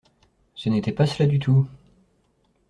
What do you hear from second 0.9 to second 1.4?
pas cela du